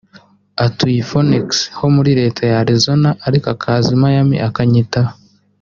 Atuye 0.65 0.97
i 1.01 1.05
Phoenix 1.09 1.47
(ho 1.77 1.85
muri 1.95 2.11
Leta 2.21 2.41
ya 2.49 2.57
Arizona) 2.63 3.09
ariko 3.27 3.47
akaza 3.55 3.87
[i 3.95 3.99
Miami] 4.03 4.37
akanyitaho 4.49 5.13